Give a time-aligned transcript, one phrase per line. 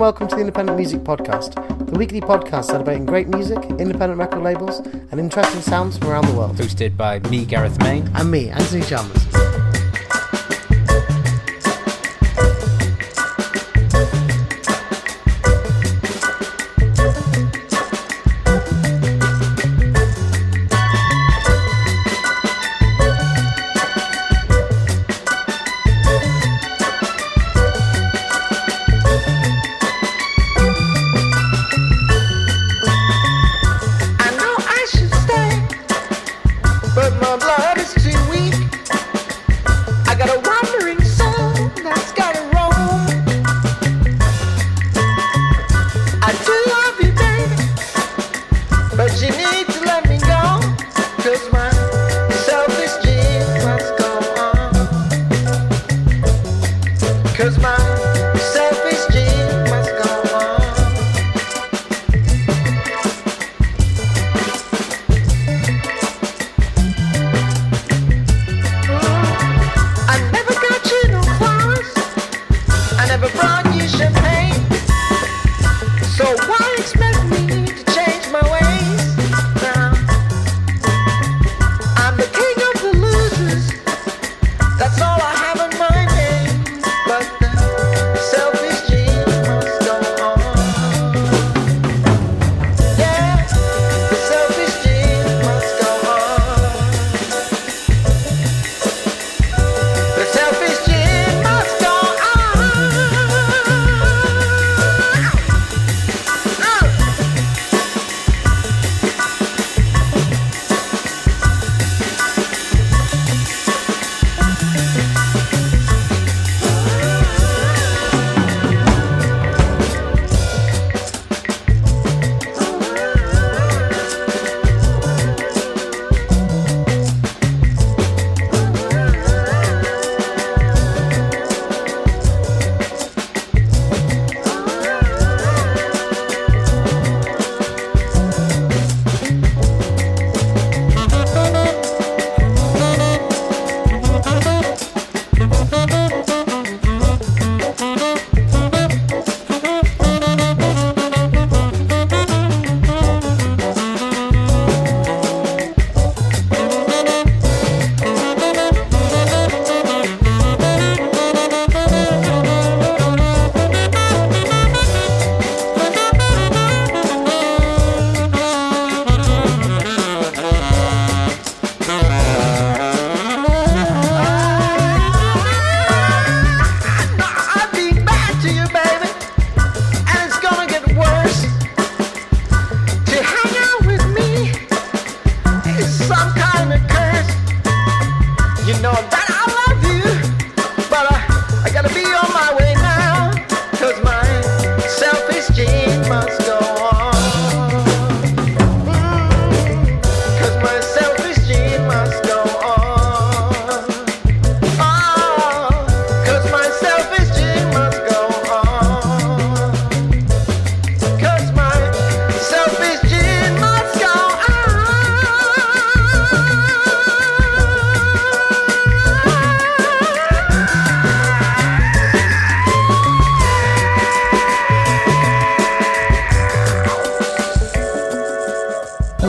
[0.00, 1.54] and welcome to the Independent Music Podcast,
[1.90, 6.32] the weekly podcast celebrating great music, independent record labels, and interesting sounds from around the
[6.32, 6.56] world.
[6.56, 8.08] Hosted by me, Gareth Main.
[8.14, 9.49] And me, Anthony Chalmers.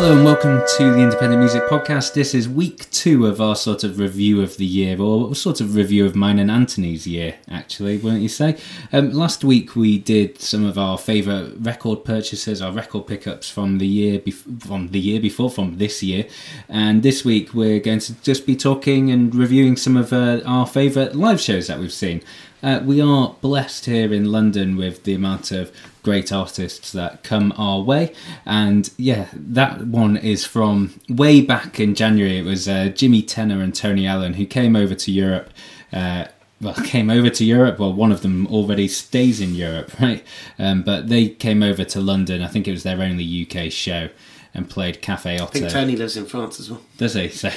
[0.01, 2.16] Hello and welcome to the Independent Music Podcast.
[2.16, 5.75] This is week two of our sort of review of the year, or sort of
[5.75, 8.57] review of mine and Anthony's year, actually, wouldn't you say?
[8.91, 13.78] Um, last week we did some of our favourite record purchases, our record pickups from
[13.78, 14.19] the year
[14.57, 16.25] from the year before, from this year,
[16.67, 20.66] and this week we're going to just be talking and reviewing some of uh, our
[20.66, 22.23] favourite live shows that we've seen.
[22.63, 25.72] Uh, we are blessed here in London with the amount of
[26.03, 28.14] great artists that come our way,
[28.46, 32.40] and yeah, that one is from way back in January.
[32.40, 35.49] It was uh, Jimi Tenor and Tony Allen who came over to Europe.
[35.91, 36.25] Uh,
[36.61, 37.79] well, came over to Europe.
[37.79, 40.23] Well, one of them already stays in Europe, right?
[40.59, 42.41] Um, but they came over to London.
[42.41, 44.09] I think it was their only UK show,
[44.53, 45.43] and played Cafe Oto.
[45.43, 46.81] I think Tony lives in France as well.
[46.97, 47.29] Does he?
[47.29, 47.49] So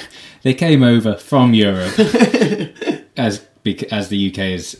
[0.43, 1.97] they came over from Europe
[3.17, 3.45] as
[3.91, 4.79] as the UK is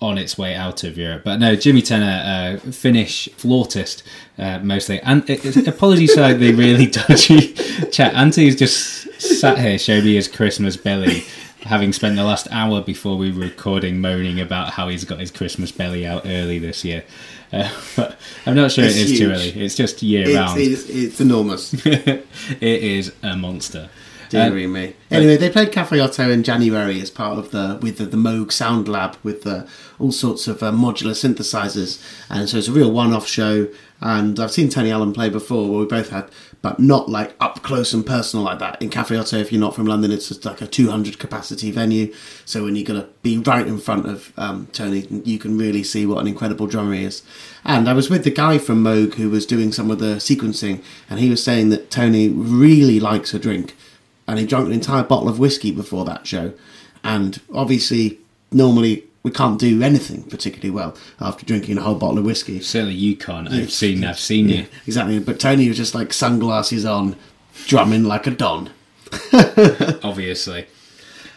[0.00, 1.22] on its way out of Europe.
[1.24, 4.02] But no, Jimi Tenor, uh, Finnish flautist
[4.38, 5.00] uh, mostly.
[5.00, 7.52] And it, it- apologies for the really dodgy
[7.90, 8.14] chat.
[8.14, 11.24] Anthony's just sat here showing me his Christmas belly,
[11.62, 15.30] having spent the last hour before we were recording moaning about how he's got his
[15.30, 17.04] Christmas belly out early this year.
[17.52, 18.16] Uh, but
[18.46, 19.48] I'm not sure It's it is too early.
[19.50, 20.60] It's just year It's, round.
[20.60, 21.74] it's, it's enormous.
[21.86, 22.24] it
[22.60, 23.90] is a monster.
[24.30, 24.94] Deary Um, me.
[25.10, 28.52] Anyway, they played Cafe Oto in January as part of the with the, the Moog
[28.52, 29.64] Sound Lab with uh,
[30.00, 33.68] all sorts of uh, modular synthesizers, and so it's a real one-off show.
[34.02, 36.30] And I've seen Tony Allen play before, where we both had,
[36.62, 38.80] but not like up close and personal like that.
[38.80, 42.12] In Cafe Oto, if you're not from London, it's just like a 200 capacity venue.
[42.46, 46.06] So when you're gonna be right in front of um, Tony, you can really see
[46.06, 47.22] what an incredible drummer he is.
[47.62, 50.82] And I was with the guy from Moog who was doing some of the sequencing,
[51.10, 53.76] and he was saying that Tony really likes a drink
[54.30, 56.52] and he drank an entire bottle of whiskey before that show.
[57.02, 58.18] And obviously,
[58.52, 62.60] normally we can't do anything particularly well after drinking a whole bottle of whiskey.
[62.60, 63.48] Certainly you can't.
[63.50, 64.04] I've seen.
[64.04, 64.66] I've seen you.
[64.86, 65.18] Exactly.
[65.18, 67.16] But Tony was just like sunglasses on,
[67.66, 68.70] drumming like a don.
[70.02, 70.66] Obviously.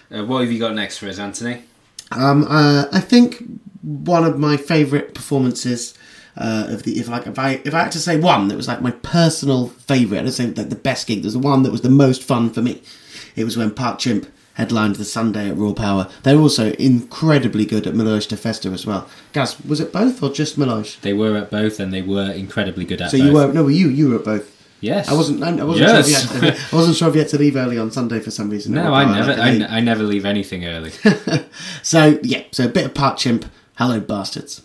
[0.09, 1.63] Uh, what have you got next for us, Anthony?
[2.11, 3.43] Um, uh, I think
[3.81, 5.97] one of my favourite performances
[6.37, 8.67] uh, of the if like if I if I had to say one that was
[8.67, 11.21] like my personal favourite, I'd say that the best gig.
[11.21, 12.81] There's the one that was the most fun for me.
[13.35, 16.09] It was when Part Chimp headlined the Sunday at Raw Power.
[16.23, 19.07] They're also incredibly good at Milhões de Festa as well.
[19.33, 20.99] Gaz, was it both or just Meloge?
[21.01, 23.25] They were at both, and they were incredibly good at So both.
[23.27, 24.49] you were no, you you were at both.
[24.81, 25.07] Yes.
[25.07, 25.41] I wasn't.
[25.41, 26.09] I wasn't Yes.
[26.09, 27.89] sure if you had to, I wasn't sure if you had to leave early on
[27.89, 28.73] Sunday for some reason.
[28.73, 29.31] No, I never.
[29.41, 30.91] I, late- never leave anything early.
[31.83, 33.45] So yeah, so a bit of Part Chimp.
[33.77, 34.61] Hello, bastards.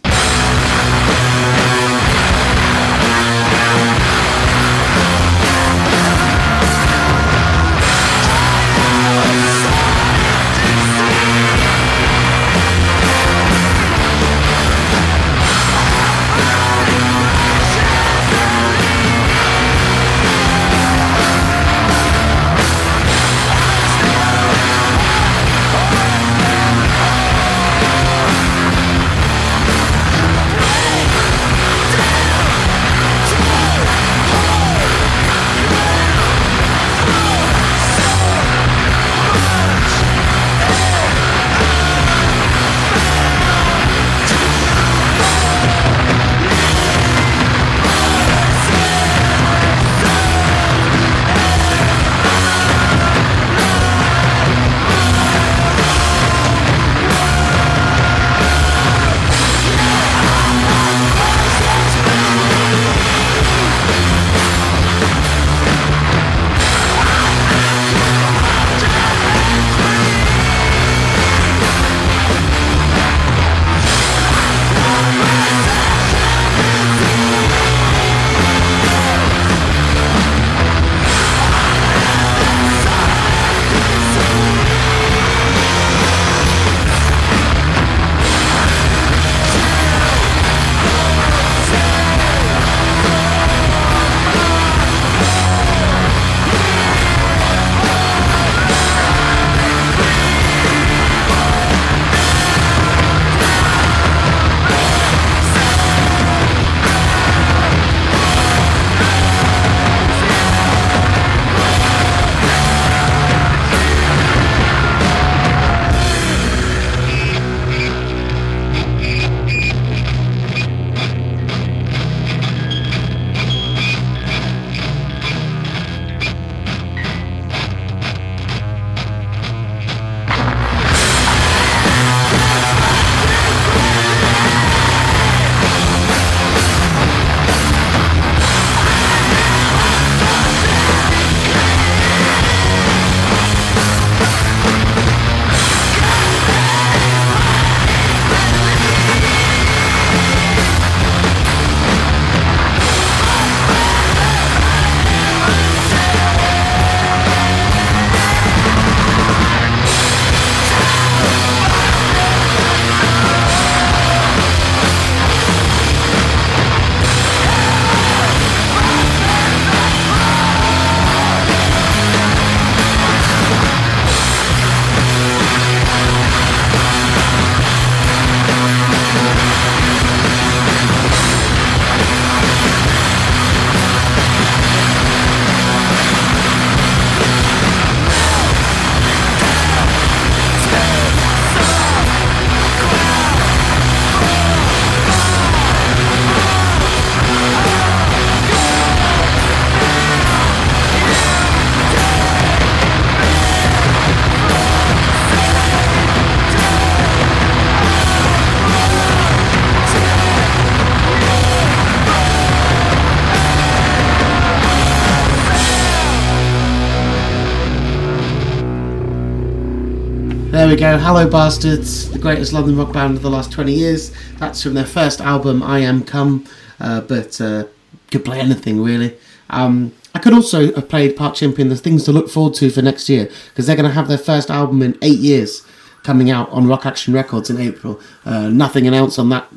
[220.68, 220.98] There we go.
[220.98, 224.12] Hello, Bastards, the greatest London rock band of the last 20 years.
[224.36, 226.44] That's from their first album, I Am Come,
[226.78, 227.64] uh, but uh,
[228.10, 229.16] could play anything really.
[229.48, 232.82] Um, I could also have played Part Champion, the things to look forward to for
[232.82, 235.66] next year, because they're going to have their first album in eight years
[236.02, 237.98] coming out on Rock Action Records in April.
[238.26, 239.48] Uh, nothing announced on that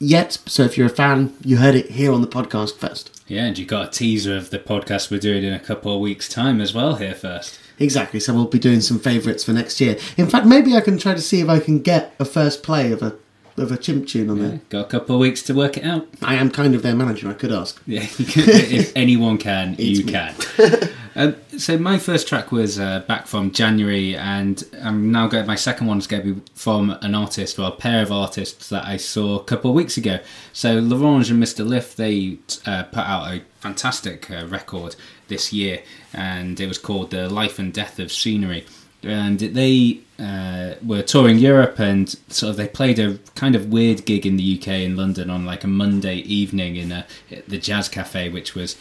[0.00, 3.22] yet, so if you're a fan, you heard it here on the podcast first.
[3.28, 6.00] Yeah, and you got a teaser of the podcast we're doing in a couple of
[6.00, 7.60] weeks' time as well here first.
[7.78, 9.98] Exactly, so we'll be doing some favourites for next year.
[10.16, 12.92] In fact, maybe I can try to see if I can get a first play
[12.92, 13.16] of a
[13.58, 14.60] of a chimp tune on there.
[14.68, 16.06] Got a couple of weeks to work it out.
[16.22, 17.80] I am kind of their manager, I could ask.
[17.86, 20.12] Yeah, if anyone can, you me.
[20.12, 20.34] can.
[21.16, 25.46] um, so my first track was uh, back from January, and I'm now going.
[25.46, 28.84] My second one's going to be from an artist, or a pair of artists that
[28.84, 30.18] I saw a couple of weeks ago.
[30.52, 31.66] So L'Orange and Mr.
[31.66, 34.96] Lif, they uh, put out a fantastic uh, record
[35.28, 38.66] this year, and it was called "The Life and Death of Scenery."
[39.02, 44.04] And they uh, were touring Europe, and sort of they played a kind of weird
[44.04, 47.06] gig in the UK in London on like a Monday evening in a,
[47.46, 48.76] the Jazz Cafe, which was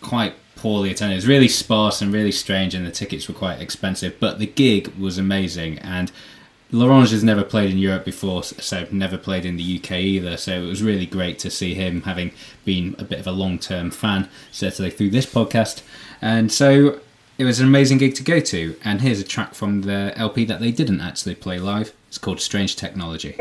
[0.00, 1.14] quite poorly attended.
[1.14, 4.18] It was really sparse and really strange, and the tickets were quite expensive.
[4.18, 6.10] But the gig was amazing, and
[6.72, 10.36] L'Orange has never played in Europe before, so never played in the UK either.
[10.36, 12.32] So it was really great to see him, having
[12.64, 15.82] been a bit of a long-term fan, certainly through this podcast.
[16.20, 17.00] And so
[17.38, 18.76] it was an amazing gig to go to.
[18.84, 21.92] And here's a track from the LP that they didn't actually play live.
[22.08, 23.36] It's called Strange Technology.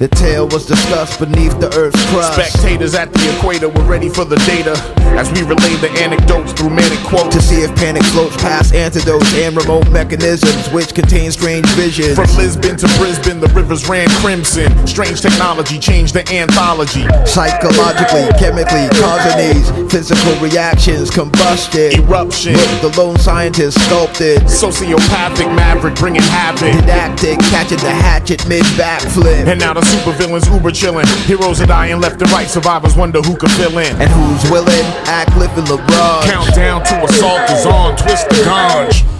[0.00, 2.32] The tale was discussed beneath the earth's crust.
[2.32, 4.72] Spectators at the equator were ready for the data
[5.20, 7.36] as we relay the anecdotes through manic quotes.
[7.36, 12.16] To see if panic floats past antidotes and remote mechanisms which contain strange visions.
[12.16, 14.72] From Lisbon to Brisbane, the rivers ran crimson.
[14.86, 17.04] Strange technology changed the anthology.
[17.28, 21.92] Psychologically, chemically, causing these physical reactions, combustion.
[22.00, 22.56] Eruption.
[22.56, 24.48] Look, the lone scientist sculpted.
[24.48, 26.72] Sociopathic maverick bringing havoc.
[26.72, 29.44] Didactic, catching the hatchet mid backflip.
[29.44, 31.06] And now the supervillains uber chillin'.
[31.26, 32.48] Heroes are dying left and right.
[32.48, 33.94] Survivors wonder who could fill in.
[34.00, 34.86] And who's willing?
[35.06, 36.24] Act living LeBron.
[36.24, 37.96] Countdown to assault is on.
[37.96, 39.19] Twist the ganj.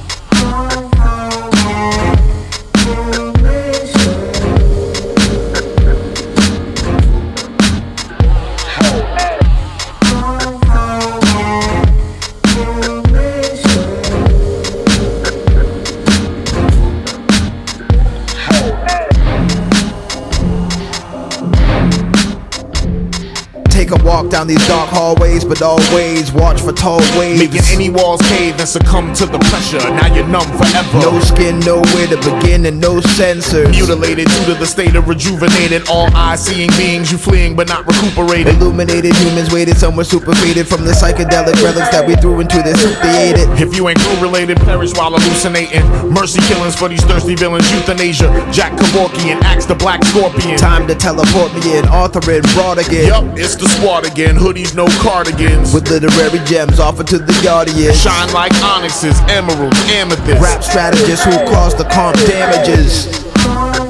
[23.91, 27.39] Take a walk down these dark hallways, but always watch for tall waves.
[27.39, 29.79] Making any walls cave and succumb to the pressure.
[29.79, 30.99] Now you're numb forever.
[30.99, 33.71] No skin, nowhere to begin, and no sensors.
[33.71, 35.89] Mutilated due to the state of rejuvenated.
[35.89, 38.57] All eyes seeing beings, you fleeing but not recuperated.
[38.57, 42.83] Illuminated humans waited somewhere super faded from the psychedelic relics that we threw into this
[42.83, 43.49] soup they ate it.
[43.63, 45.87] If you ain't crew related, perish while hallucinating.
[46.11, 48.27] Mercy killings for these thirsty villains, euthanasia.
[48.51, 50.59] Jack Kevorkian, axe the black scorpion.
[50.59, 53.07] Time to teleport me in, Arthur and broad again.
[53.07, 54.37] Yup, it's the squad again.
[54.37, 55.73] Hoodies, no cardigans.
[55.75, 57.97] With literary gems offered to the audience.
[57.97, 60.43] Shine like onyxes, emeralds, amethysts.
[60.43, 63.90] Rap strategists who cause the comp damages.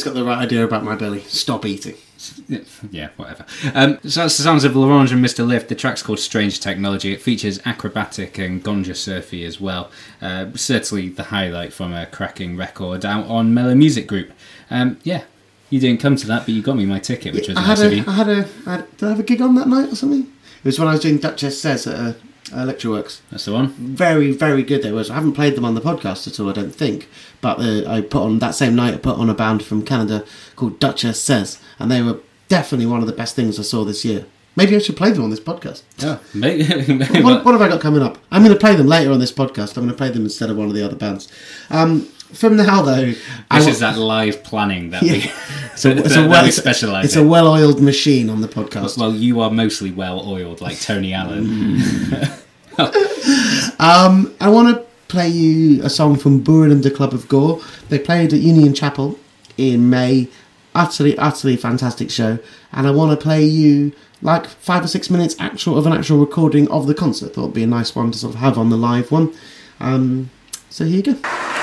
[0.00, 1.20] Justina's got the right idea about my belly.
[1.20, 1.94] Stop eating.
[2.90, 3.46] Yeah, whatever.
[3.74, 5.46] Um, so that's the sounds of L'Orange and Mr.
[5.46, 5.68] Lif.
[5.68, 7.12] The track's called Strange Technology.
[7.12, 9.90] It features Akrobatik and Gonjasufi as well.
[10.20, 14.32] Uh, certainly the highlight from a cracking record out on Mellow Music Group.
[14.70, 15.22] Um, yeah,
[15.70, 17.78] you didn't come to that, but you got me my ticket, which was I had,
[17.78, 18.04] nice of you.
[18.06, 18.48] I had a.
[18.66, 20.22] I had, did I have a gig on that night or something?
[20.22, 22.12] It was when I was doing Duchess Says at uh,
[22.52, 23.20] uh, Lectureworks.
[23.30, 23.68] That's the one.
[23.68, 25.10] Very, very good they was.
[25.10, 27.08] I haven't played them on the podcast at all, I don't think.
[27.40, 28.94] But uh, I put on that same night.
[28.94, 30.24] I put on a band from Canada
[30.56, 32.18] called Duchess Says, and they were
[32.48, 34.26] definitely one of the best things I saw this year.
[34.56, 35.82] Maybe I should play them on this podcast.
[35.98, 36.64] Yeah, maybe.
[37.22, 38.18] what, what have I got coming up?
[38.30, 39.76] I'm going to play them later on this podcast.
[39.76, 41.28] I'm going to play them instead of one of the other bands.
[41.70, 43.18] Um, from now, though, This
[43.50, 45.12] wa- is that live planning that Yeah.
[45.14, 45.20] we,
[45.76, 47.24] So it's a well, we it's, specialise it's in.
[47.26, 48.98] a well-oiled machine on the podcast.
[48.98, 51.80] well, you are mostly well oiled, like Tony Allen.
[53.78, 57.60] Um, I want to play you a song from Bohren & der Club of Gore.
[57.88, 59.18] They played at Union Chapel
[59.58, 60.28] in May.
[60.74, 62.38] Utterly, utterly fantastic show.
[62.72, 66.18] And I want to play you like five or six minutes actual of an actual
[66.18, 67.34] recording of the concert.
[67.34, 69.34] Thought it'd be a nice one to sort of have on the live one.
[69.80, 70.30] Um,
[70.68, 71.59] so here you go.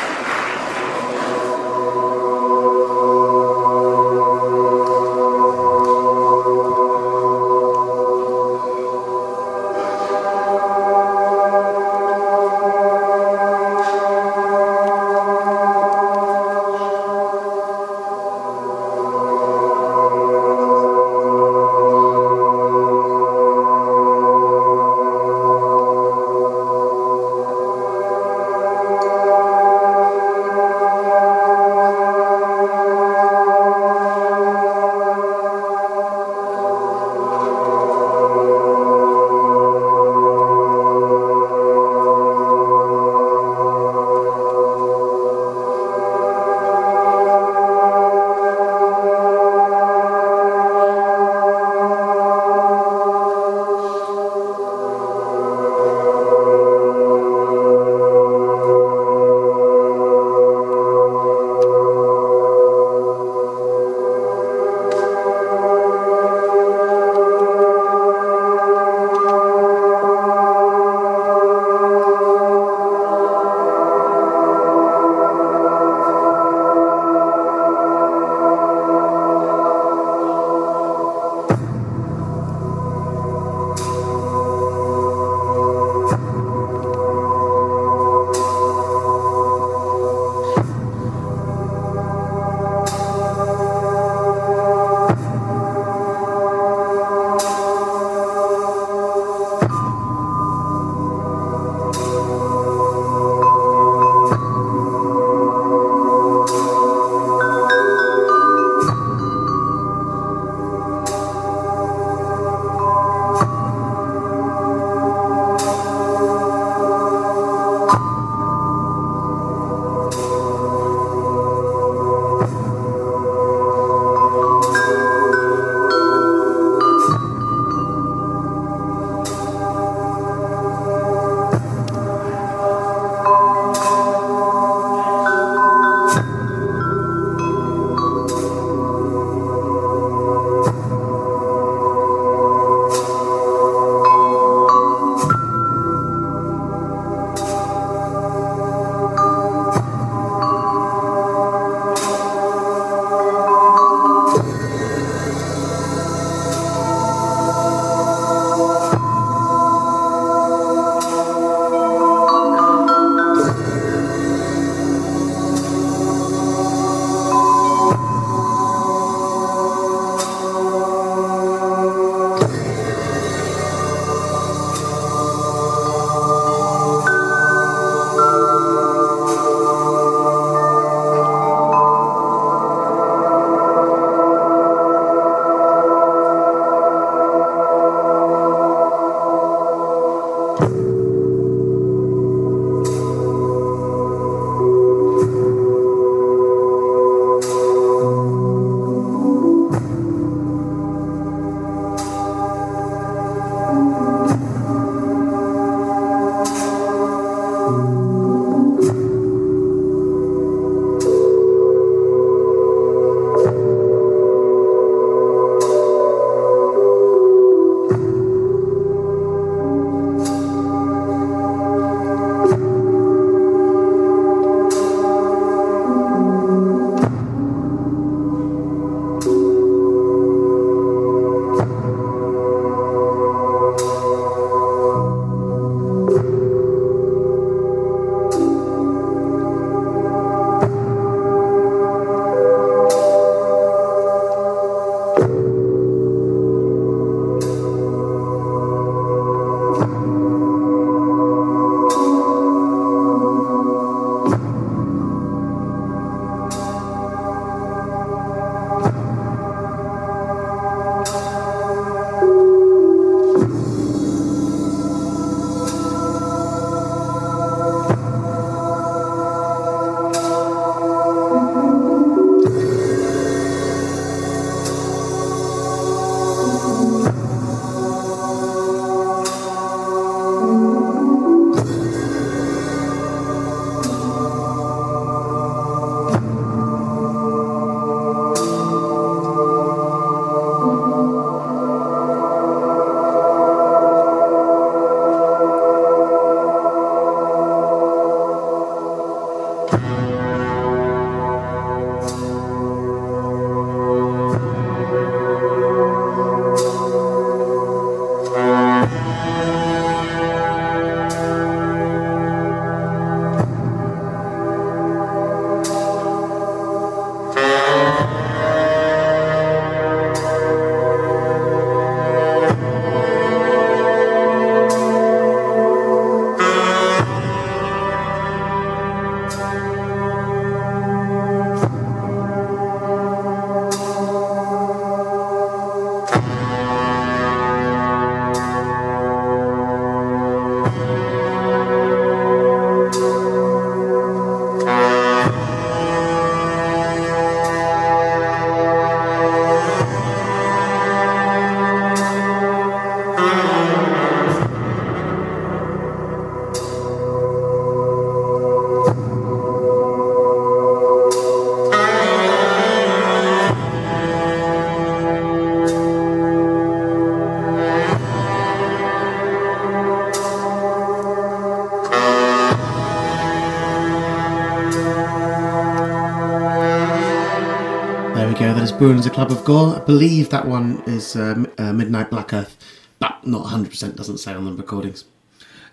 [378.88, 379.76] Bohren & der Club of Gore.
[379.76, 382.56] I believe that one is uh, uh, Midnight Black Earth,
[383.00, 385.04] but not 100% doesn't say on the recordings.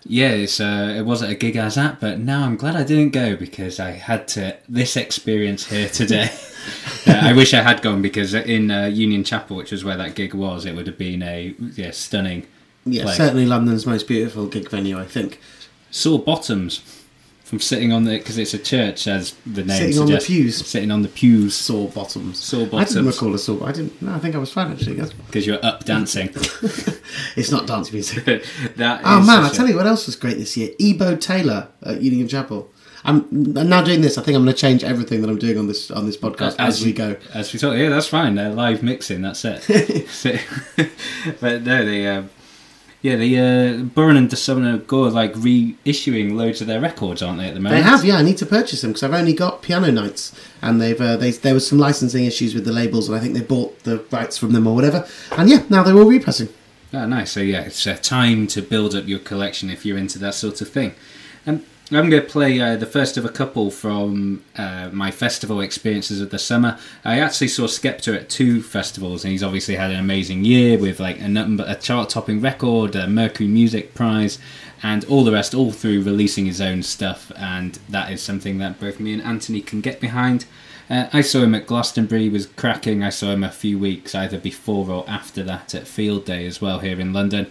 [0.03, 2.75] Yeah, it's, uh, it was at a gig I was at, but now I'm glad
[2.75, 6.29] I didn't go because I had to this experience here today.
[7.07, 10.15] uh, I wish I had gone because in uh, Union Chapel, which was where that
[10.15, 12.45] gig was, it would have been a yeah stunning.
[12.83, 13.15] Yeah, place.
[13.15, 15.39] certainly London's most beautiful gig venue, I think.
[15.89, 16.79] Saw bottoms
[17.45, 20.27] from sitting on the because it's a church as the name Sitting on the suggests.
[20.27, 20.65] pews.
[20.67, 22.43] Sitting on the pews Saw bottoms.
[22.43, 23.63] Saw I didn't recall a saw.
[23.65, 24.01] I didn't.
[24.01, 24.95] No, I think I was fine actually.
[25.27, 26.29] Because you're up dancing.
[27.37, 28.25] It's not dance music.
[28.77, 30.71] that oh man, I a- tell you what else was great this year.
[30.79, 32.71] Ebo Taylor at Union Chapel.
[33.07, 34.17] I'm now doing this.
[34.17, 36.55] I think I'm going to change everything that I'm doing on this on this podcast
[36.57, 37.15] as, we go.
[37.35, 38.33] As we talk, yeah, that's fine.
[38.33, 39.21] They're live mixing.
[39.21, 40.07] That's it.
[40.09, 40.37] So-
[41.39, 42.31] but no, they, um,
[43.05, 47.37] yeah, the uh, Bohren and DeSumner Gore are like reissuing loads of their records, aren't
[47.37, 47.49] they?
[47.49, 48.17] At the moment, They have, yeah.
[48.17, 51.29] I need to purchase them because I've only got piano nights, and they've uh, they,
[51.29, 54.39] there was some licensing issues with the labels, and I think they bought the rights
[54.39, 55.07] from them or whatever.
[55.37, 56.49] And yeah, now they're all repressing.
[56.93, 57.29] Oh, nice.
[57.29, 60.59] So yeah, it's uh, time to build up your collection if you're into that sort
[60.61, 60.95] of thing.
[61.45, 65.61] Um, I'm going to play uh, the first of a couple from uh, my festival
[65.61, 66.79] experiences of the summer.
[67.03, 70.99] I actually saw Skepta at two festivals, and he's obviously had an amazing year with
[70.99, 74.39] like a a chart-topping record, a Mercury Music Prize,
[74.81, 77.31] and all the rest, all through releasing his own stuff.
[77.35, 80.45] And that is something that both me and Anthony can get behind.
[80.89, 83.03] Uh, I saw him at Glastonbury, he was cracking.
[83.03, 86.59] I saw him a few weeks either before or after that at Field Day as
[86.59, 87.45] well here in London,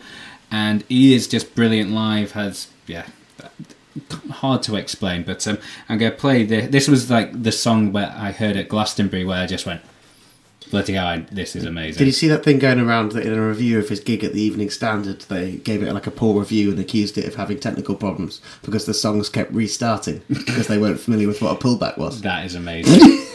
[0.51, 2.33] and he is just brilliant live.
[2.33, 3.07] Has yeah,
[4.31, 6.63] hard to explain, but um, I'm going to play the.
[6.63, 9.83] This was like the song where I heard at Glastonbury where I just went,
[10.71, 11.99] bloody hell, this is amazing.
[11.99, 14.33] Did you see that thing going around that in a review of his gig at
[14.33, 15.21] the Evening Standard?
[15.23, 18.87] They gave it like a poor review and accused it of having technical problems because
[18.87, 22.23] the songs kept restarting because they weren't familiar with what a pullback was.
[22.23, 23.25] that is amazing.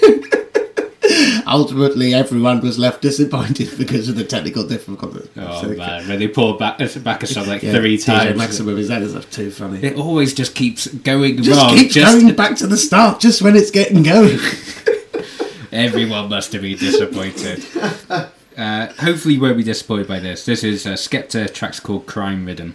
[1.50, 5.28] Ultimately, everyone was left disappointed because of the technical difficulties.
[5.36, 8.38] oh So- man, when they poured back back a song like Yeah, three times.
[8.38, 9.84] Maximum is that is too funny.
[9.84, 11.76] It always just keeps going just wrong.
[11.76, 14.40] keep just keeps going back to the start just when it's getting going.
[15.72, 17.64] Everyone must have been disappointed.
[18.58, 20.44] Uh, hopefully, you won't be disappointed by this.
[20.44, 22.74] This is uh, Skepta, track's called Crime Riddim.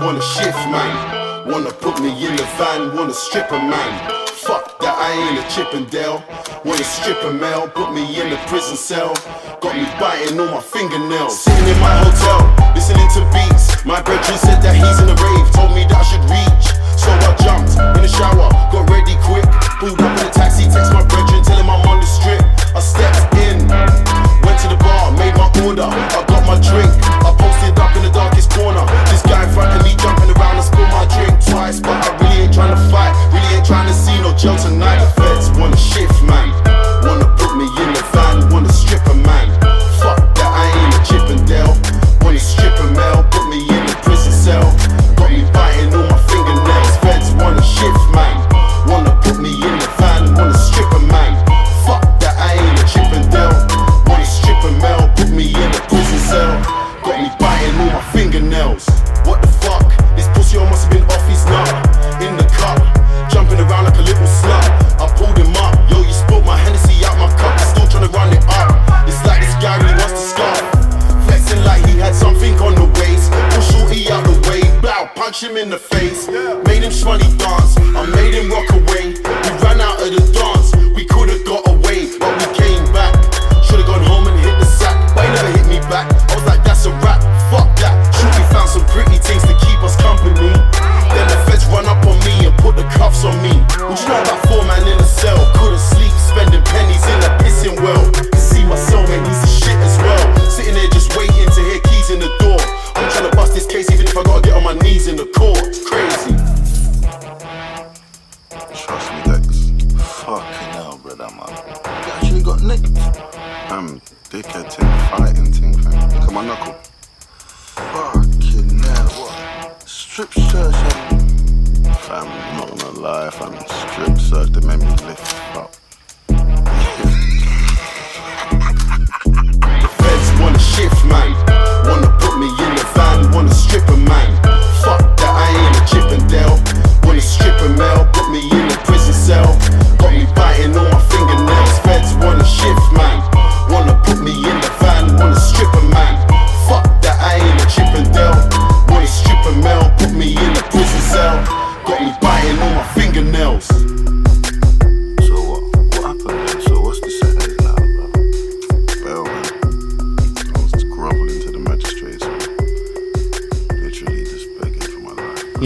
[0.00, 1.46] Wanna shift, man.
[1.46, 3.92] Wanna put me in the van, wanna strip a man.
[4.26, 6.22] Fuck that, I ain't a Chippendale.
[6.64, 9.12] Wanna strip a mail, put me in a prison cell.
[9.60, 11.40] Got me biting on my fingernails.
[11.44, 12.40] Sitting in my hotel,
[12.74, 13.84] listening to beats.
[13.84, 16.66] My brethren said that he's in a rave, told me that I should reach.
[16.96, 19.44] So I jumped in the shower, got ready quick.
[19.80, 20.99] Pulled up in a taxi, text my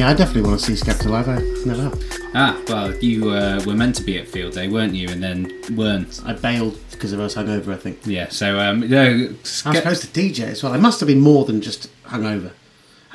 [0.04, 1.30] Yeah, I definitely want to see Skepta live.
[1.30, 2.30] I never have.
[2.34, 5.08] Ah, well, you uh, were meant to be at Field Day, weren't you?
[5.08, 6.20] And then weren't.
[6.26, 7.72] I bailed because of us hungover.
[7.72, 8.00] I think.
[8.04, 8.28] Yeah.
[8.28, 10.74] So um, no, I was supposed to DJ as well.
[10.74, 12.52] I must have been more than just hungover.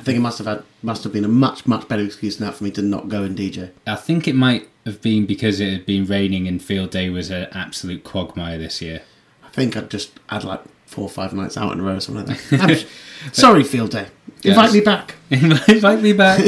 [0.00, 2.48] I think it must have had must have been a much much better excuse than
[2.48, 3.70] that for me to not go and DJ.
[3.86, 7.30] I think it might have been because it had been raining and Field Day was
[7.30, 9.02] an absolute quagmire this year.
[9.44, 12.00] I think I'd just had like four or five nights out in a row or
[12.00, 12.86] something like that.
[13.32, 14.06] Sorry, Field Day.
[14.42, 14.72] Invite Yes.
[14.74, 15.14] me back.
[15.30, 16.40] Invite me back.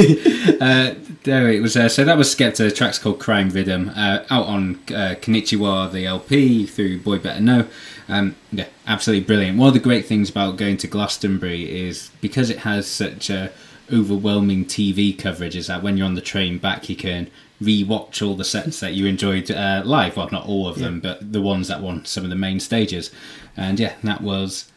[0.59, 1.77] uh, there it was.
[1.77, 2.57] Uh, so that was Skepta.
[2.57, 3.95] The track's called Crime Riddim.
[3.95, 7.67] Uh, out on uh, Konnichiwa, the LP, through Boy Better Know.
[8.09, 9.57] Um, yeah, absolutely brilliant.
[9.59, 13.51] One of the great things about going to Glastonbury is because it has such a
[13.91, 17.29] overwhelming TV coverage is that when you're on the train back, you can
[17.63, 20.17] re-watch all the sets that you enjoyed uh, live.
[20.17, 23.11] Well, not all of them, but the ones that won some of the main stages.
[23.55, 24.71] And yeah, that was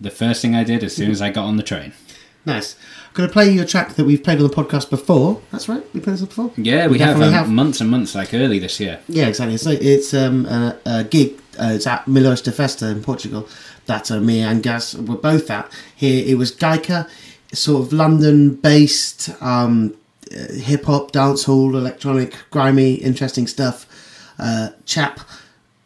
[0.00, 1.92] the first thing I did as soon as I got on the train.
[2.44, 2.76] Nice.
[3.08, 5.42] I'm going to play you a track that we've played on the podcast before.
[5.50, 5.82] That's right.
[5.92, 6.52] We played this before.
[6.56, 9.00] Yeah, we, have, definitely um, months and months, like early this year.
[9.08, 9.56] Yeah, exactly.
[9.56, 11.38] So it's um, a, a gig.
[11.58, 13.48] Uh, it's at Milhões de Festa in Portugal
[13.86, 15.70] that uh, me and Gaz were both at.
[15.96, 17.08] Here it was Gaika,
[17.52, 19.94] sort of London-based um,
[20.34, 23.86] uh, hip hop, dancehall, electronic, grimy, interesting stuff.
[24.38, 25.20] Uh, chap,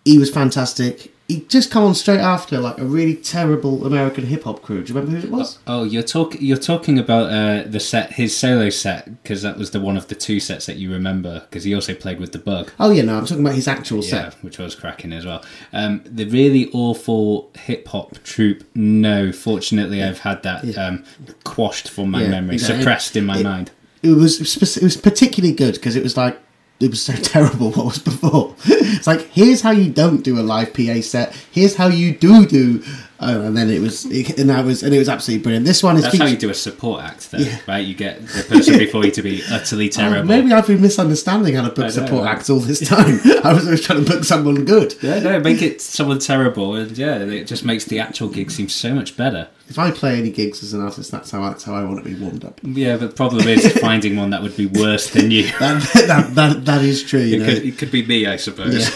[0.04, 1.10] he was fantastic.
[1.28, 4.82] He just come on straight after like a really terrible American hip hop crew.
[4.84, 5.58] Do you remember who it was?
[5.66, 9.70] Oh, you're talking you're talking about uh, the set, his solo set, because that was
[9.70, 11.40] the one of the two sets that you remember.
[11.48, 12.70] Because he also played with the Bug.
[12.78, 14.34] Oh yeah, no, I'm talking about his actual Yeah, set.
[14.44, 15.42] which was cracking as well.
[15.72, 18.64] Um, the really awful hip hop troupe.
[18.74, 21.04] No, fortunately, I've had that um,
[21.44, 22.80] quashed from my Yeah, memory, exactly.
[22.82, 23.70] suppressed in my It- mind.
[24.02, 26.38] It was it was particularly good because it was like
[26.80, 28.54] it was so terrible what was before.
[28.64, 31.34] it's like here's how you don't do a live PA set.
[31.50, 32.82] Here's how you do do.
[33.24, 35.64] Oh, and then it was and that was and it was absolutely brilliant.
[35.64, 37.58] This one is That's how you do a support act, though, Yeah.
[37.68, 37.78] right?
[37.86, 40.24] You get the person before you to be utterly Oh, terrible.
[40.26, 43.20] maybe I've been misunderstanding how to I book support acts all this time.
[43.44, 44.94] I was always trying to book someone good.
[45.02, 48.68] Yeah, no, make it someone terrible, and yeah, it just makes the actual gig seem
[48.68, 49.48] so much better.
[49.68, 52.04] If I play any gigs as an artist, that's how that's how I want to
[52.04, 52.60] be warmed up.
[52.62, 55.44] Yeah, but the problem is finding one that would be worse than you.
[55.60, 57.20] That that that, that is true.
[57.20, 58.90] You It could, it could be me, I suppose.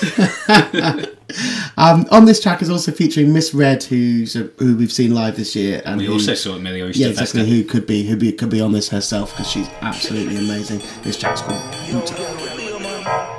[1.77, 5.37] Um, on this track is also featuring Miss Red, who's a, who we've seen live
[5.37, 7.11] this year, and We who- also saw Emilio yeah, Estevesta.
[7.11, 7.51] exactly.
[7.51, 10.81] Who could be who be could be on this herself because she's absolutely amazing.
[11.03, 11.61] This track's called
[11.91, 13.36] Buta.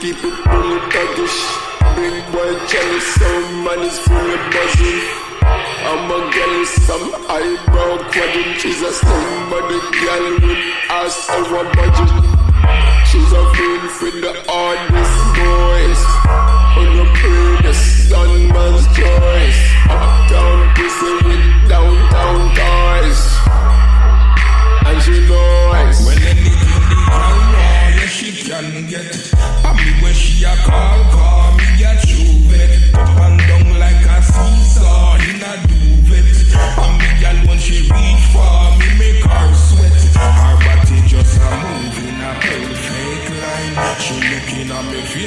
[0.00, 1.38] Keep it fully thuggish.
[1.96, 5.02] Big boy jealous, some man is fully buzzing.
[5.42, 8.60] I'm a with some eyebrow quadrant.
[8.60, 12.10] She's a slim body girl with ass over budget.
[13.10, 16.02] She's a friend for the hardest boys.
[16.78, 18.10] On the prettiest
[18.54, 19.60] man's choice.
[19.90, 23.22] Uptown pussy with downtown toys.
[24.86, 26.06] And she knows.
[26.06, 27.37] Well, anything
[28.62, 29.32] can get.
[29.64, 32.94] I mean, when she a call, call me a true vet.
[32.94, 36.26] Up and down like a seesaw in a duvet.
[36.82, 38.67] And me alone, she reach for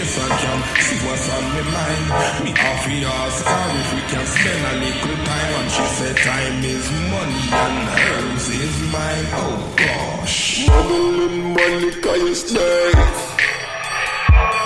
[0.01, 2.05] me and can see what's on me mind.
[2.45, 6.63] Me off ask her if we can spend a little time, and she said time
[6.63, 9.27] is money and hers is mine.
[9.37, 10.67] Oh gosh.
[10.67, 12.91] Modeling money cause you stay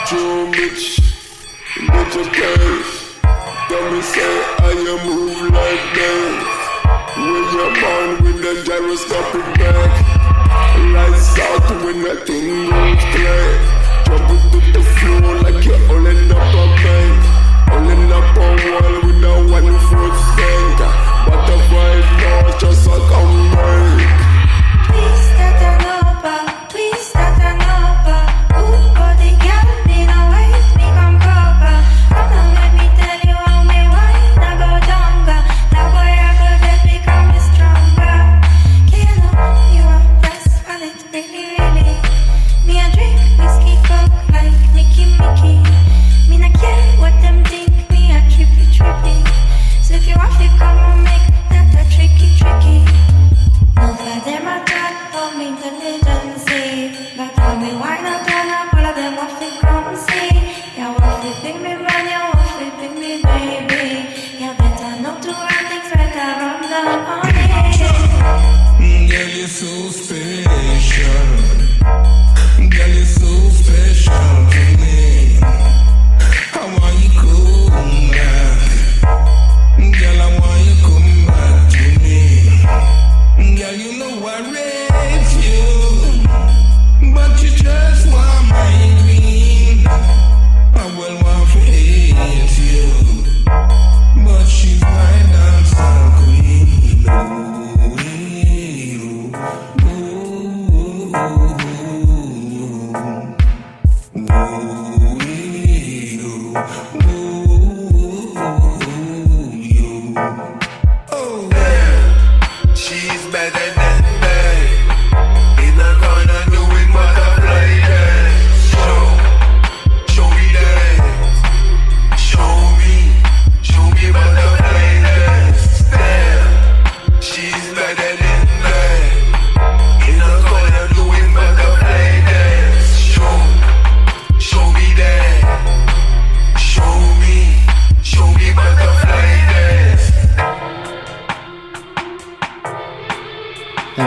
[0.08, 1.00] Too much
[1.94, 3.20] Get your place
[3.70, 6.46] Tell me say how you move like this
[7.16, 7.76] When you're
[8.24, 9.92] with the gyroscopic back
[10.94, 13.75] Lights out when nothing goes play
[14.06, 18.56] Trouble to the floor like you're all in up on bank, All in up on
[18.70, 20.45] wall with a one foot step.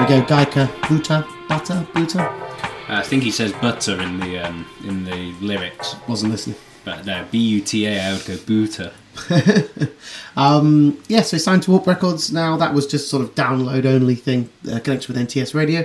[0.09, 2.44] Go, Gaika, Buta, Butter, Buta.
[2.88, 6.56] I think he says butter in the um, in the lyrics, Wasn't listening.
[6.84, 8.00] but no, B U T A.
[8.00, 8.92] I would go Buta.
[10.36, 12.56] Um, yeah, so signed to Warp Records now.
[12.56, 15.84] That was just sort of download only thing, uh, connection with NTS Radio.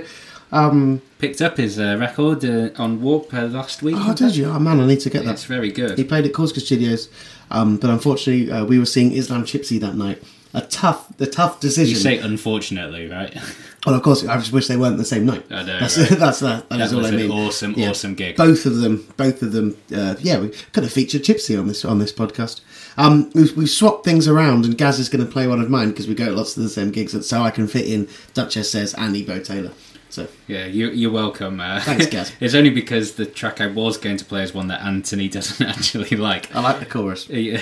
[0.52, 3.96] Um, Picked up his uh, record uh, on Warp uh, last week.
[3.98, 4.44] oh, did you?
[4.46, 5.32] Oh man, I need to get that.
[5.32, 5.98] It's very good.
[5.98, 7.08] He played at Corsica Studios,
[7.50, 10.22] um, but unfortunately, uh, we were seeing Islam Chipsy that night.
[10.56, 11.94] A tough, a tough decision.
[11.96, 13.36] You say unfortunately, right?
[13.84, 15.44] Well, of course, I just wish they weren't the same night.
[15.50, 16.08] I know, That's right.
[16.18, 16.68] that's that.
[16.70, 17.30] That That all I an mean.
[17.30, 18.36] awesome, awesome gig.
[18.36, 19.76] Both of them, both of them.
[19.94, 22.60] Uh, yeah, we could have featured Chipsy on this on this podcast.
[22.96, 25.90] Um, we've, we've swapped things around, and Gaz is going to play one of mine
[25.90, 28.70] because we go to lots of the same gigs, so I can fit in Duchess
[28.70, 29.72] says and Ebo Taylor.
[30.14, 31.60] So Yeah, you, you're welcome.
[31.60, 32.32] Uh, Thanks, Gaz.
[32.40, 35.66] it's only because the track I was going to play is one that Anthony doesn't
[35.66, 36.54] actually like.
[36.54, 37.28] I like the chorus.
[37.34, 37.60] Yeah,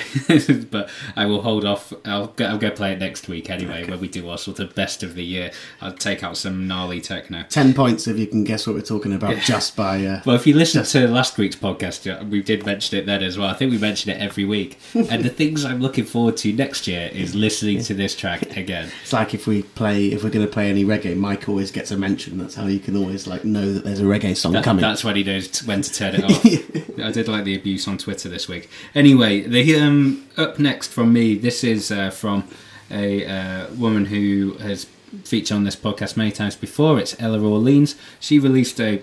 [0.71, 1.95] but I will hold off.
[2.05, 4.75] I'll go, I'll go play it next week anyway, when we do our sort of
[4.75, 5.51] best of the year.
[5.81, 7.45] I'll take out some gnarly techno.
[7.49, 10.05] Ten points if you can guess what we're talking about just by.
[10.05, 13.39] Uh, Well, if you listen to last week's podcast, we did mention it then as
[13.39, 13.49] well.
[13.49, 14.79] I think we mention it every week.
[14.95, 18.91] and the things I'm looking forward to next year is listening to this track again.
[19.03, 21.91] It's like if we play, if we're going to play any reggae, Mike always gets
[21.91, 22.42] a mention.
[22.43, 24.83] That's how you can always like know that there's a reggae song That- coming.
[24.83, 26.25] That's when he knows when to turn it
[26.99, 26.99] off.
[27.01, 28.69] I did like the abuse on Twitter this week.
[28.95, 31.35] Anyway, the um, up next from me.
[31.37, 32.45] This is uh, from
[32.91, 34.87] a uh, woman who has
[35.25, 36.99] featured on this podcast many times before.
[36.99, 37.97] It's Ela Orleans.
[38.21, 39.03] She released a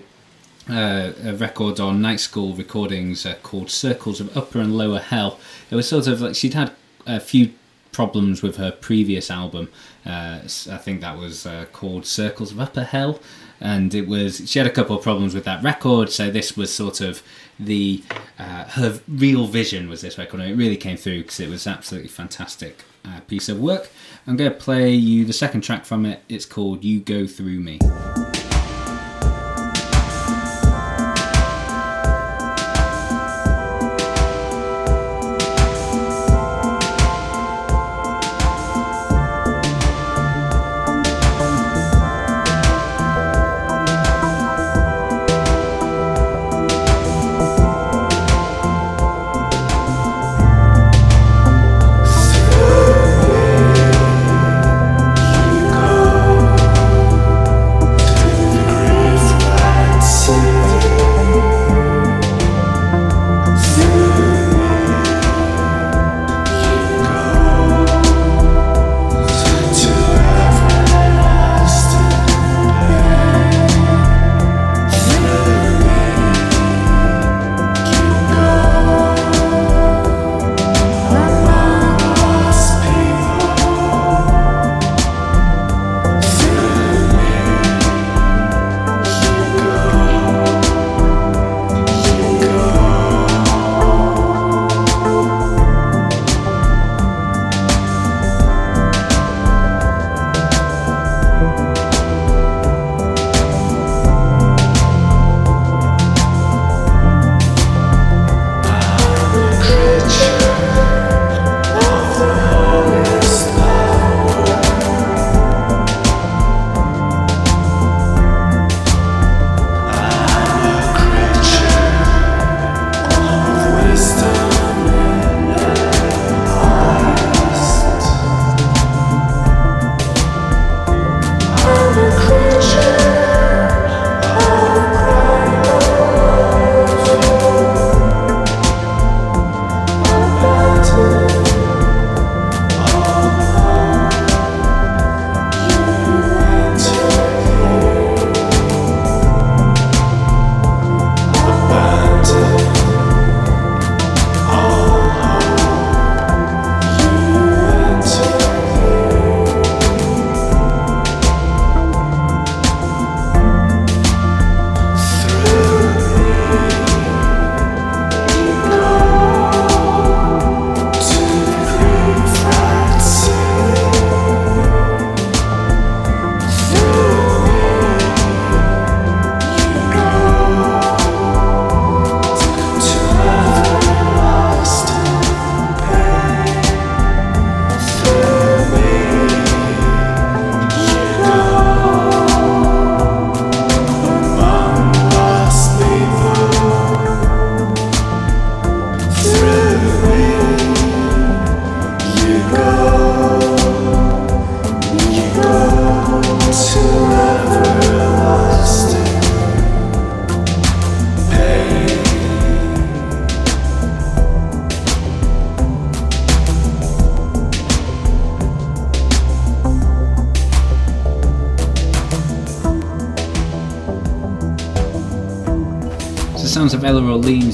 [0.68, 5.40] uh, a record on Night School Recordings uh, called Circles of Upper and Lower Hell.
[5.70, 6.72] It was sort of like she'd had
[7.06, 7.52] a few
[7.92, 9.68] problems with her previous album.
[10.04, 13.20] Uh, I think that was uh, called Circles of Upper Hell,
[13.60, 16.10] and it was she had a couple of problems with that record.
[16.10, 17.22] So this was sort of
[17.58, 18.02] the
[18.38, 21.66] uh, her real vision was this record, and it really came through because it was
[21.66, 22.84] absolutely fantastic
[23.26, 23.90] piece of work.
[24.26, 26.22] I'm going to play you the second track from it.
[26.28, 27.78] It's called "You Go Through Me."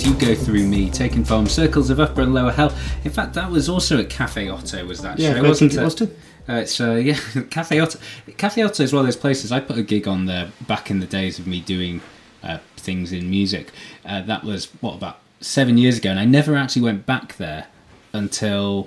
[0.07, 2.72] You Go Through Me, Taking from Circles of Upper and Lower Hell.
[3.02, 5.80] In fact, that was also at Cafe Oto, was that Yeah, show, wasn't it?
[5.80, 6.00] it was.
[6.02, 6.07] Uh,
[6.48, 7.18] it's uh, yeah,
[7.50, 7.98] Cafe Oto.
[8.36, 9.50] Cafe Oto is one of those places.
[9.50, 12.02] I put a gig on there back in the days of me doing
[12.44, 13.72] uh, things in music.
[14.04, 17.66] Uh, that was what about seven years ago, and I never actually went back there
[18.12, 18.86] until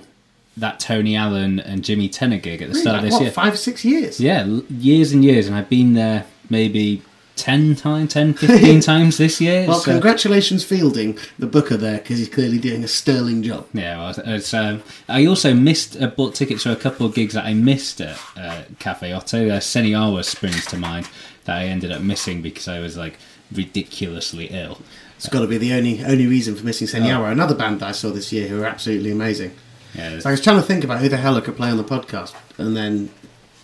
[0.56, 3.30] that Tony Allen and Jimi Tenor gig at the start of this what, year.
[3.30, 4.20] five, six years?
[4.20, 7.02] Yeah, years and years, and I've been there maybe
[7.40, 9.66] 10 times, 10, 15 times this year.
[9.66, 13.66] Well, so- congratulations, Fielding, the booker there, because he's clearly doing a sterling job.
[13.72, 17.34] Yeah, well, it's, um, I also missed, uh, bought tickets for a couple of gigs
[17.34, 19.48] that I missed at uh, Cafe Oto.
[19.48, 21.08] Uh, Senyawa springs to mind
[21.44, 23.18] that I ended up missing because I was like
[23.52, 24.78] ridiculously ill.
[25.16, 27.20] It's got to be the only only reason for missing Senyawa.
[27.28, 27.32] Oh.
[27.32, 29.52] Another band that I saw this year who are absolutely amazing.
[29.94, 31.76] Yeah, So I was trying to think about who the hell I could play on
[31.76, 33.10] the podcast, and then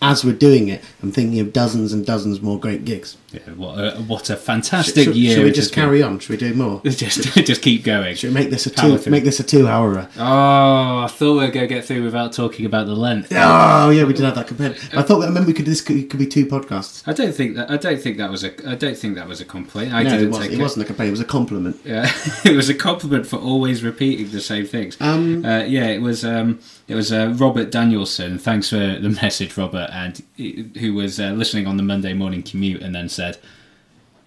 [0.02, 3.16] as we're doing it, I'm thinking of dozens and dozens more great gigs.
[3.32, 5.34] Yeah, what, a, what a fantastic should, year!
[5.34, 5.84] should we just has been.
[5.84, 6.18] carry on?
[6.20, 6.80] Should we do more?
[6.84, 8.14] Just, just keep going.
[8.14, 9.10] Should we make this a Power two through.
[9.10, 10.08] make this a two hour?
[10.16, 13.32] Oh, I thought we were going to get through without talking about the length.
[13.32, 14.78] Oh yeah, we did have that compared.
[14.94, 17.02] I thought that meant we could this could, could be two podcasts.
[17.06, 17.70] I don't think that.
[17.70, 18.70] I don't think that was a.
[18.70, 19.92] I don't think that was a complaint.
[19.92, 21.08] I no, didn't it, was, it wasn't a complaint.
[21.08, 21.80] It was a compliment.
[21.84, 22.10] Yeah,
[22.44, 24.96] it was a compliment for always repeating the same things.
[25.00, 26.24] Um, uh, yeah, it was.
[26.24, 28.38] Um, it was uh, Robert Danielson.
[28.38, 30.22] Thanks for the message, Robert, and
[30.78, 33.25] who was uh, listening on the Monday morning commute, and then said,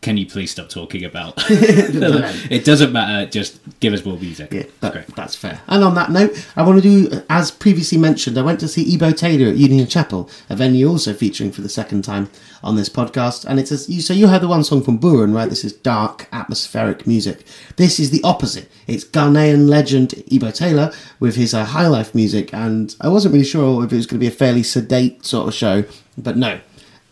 [0.02, 1.34] "Can you please stop talking about?
[1.50, 3.30] it doesn't matter.
[3.30, 5.08] Just give us more music." Yeah, that, Great.
[5.16, 5.62] that's fair.
[5.68, 8.94] And on that note, I want to do, as previously mentioned, I went to see
[8.94, 12.30] Ebo Taylor at Union Chapel, a venue also featuring for the second time
[12.64, 13.46] on this podcast.
[13.46, 15.50] And it's a, you, so you heard the one song from Bohren, right?
[15.50, 17.46] This is dark, atmospheric music.
[17.76, 18.70] This is the opposite.
[18.88, 22.54] It's Ghanaian legend Ebo Taylor with his uh, high life music.
[22.54, 25.48] And I wasn't really sure if it was going to be a fairly sedate sort
[25.48, 25.84] of show,
[26.18, 26.60] but no,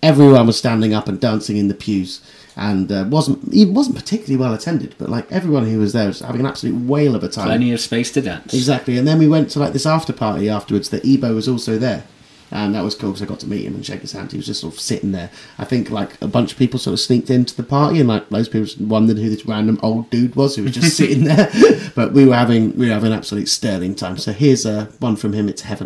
[0.01, 2.21] everyone was standing up and dancing in the pews.
[2.55, 6.21] And uh, wasn't it wasn't particularly well attended, but like everyone who was there was
[6.21, 7.45] having an absolute whale of a time.
[7.45, 8.51] Plenty of space to dance.
[8.51, 10.89] Exactly, and then we went to like this after party afterwards.
[10.89, 12.05] That Ebo was also there,
[12.49, 14.31] and that was cool because I got to meet him and shake his hand.
[14.31, 15.29] He was just sort of sitting there.
[15.59, 18.31] I think like a bunch of people sort of sneaked into the party, and like
[18.31, 21.51] most people wondered who this random old dude was who was just sitting there.
[21.93, 24.17] But we were having we were having an absolute sterling time.
[24.17, 25.47] So here's uh, one from him.
[25.47, 25.85] It's heaven.